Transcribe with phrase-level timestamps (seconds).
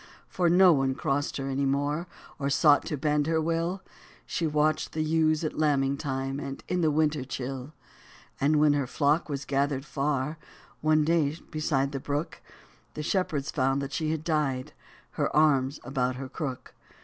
[0.27, 2.07] For no one crossed her any more,
[2.39, 3.83] Or sought to bend her will;
[4.25, 7.73] She watched the ewes at lambing time, And in the winter chill.
[8.39, 10.39] And when her flock was gathered far
[10.81, 12.41] One day beside the brook,
[12.95, 14.73] The shepherds found that she had died.
[15.11, 16.73] Her arms about her crook.